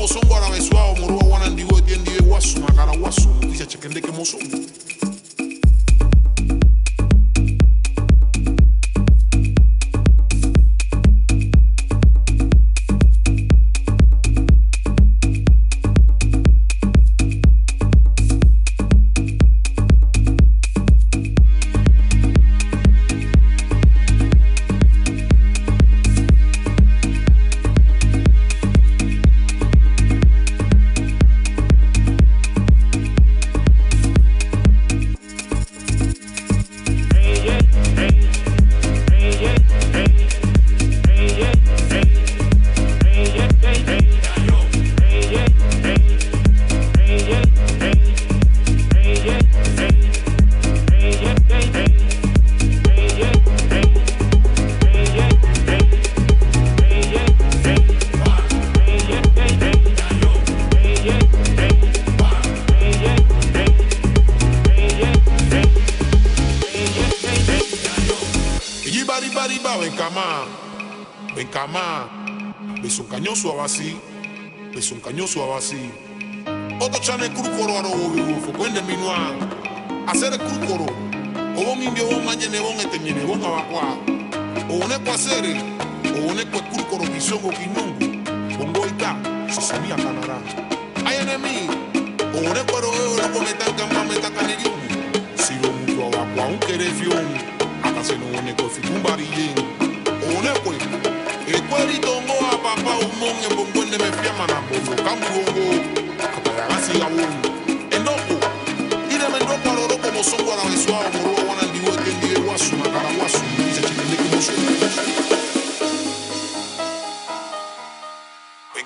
[0.00, 4.38] mozo, guarabe suave, morúa, guanandigo, etiende, guaso, macara guaso, noticia chequen de que mozo.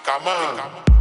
[0.05, 0.94] Come on.